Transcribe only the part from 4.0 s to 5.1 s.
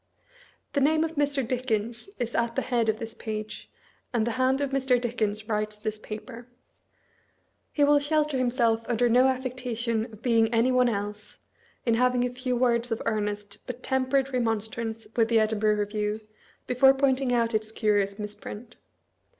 and the hand of Mr.